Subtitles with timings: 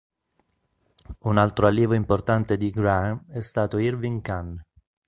[1.19, 4.59] Un altro allievo importante di Graham è stato Irving Kahn.